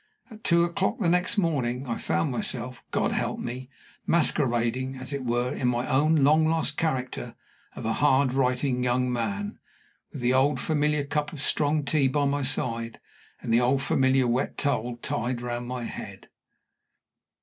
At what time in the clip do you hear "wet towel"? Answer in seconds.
14.25-14.95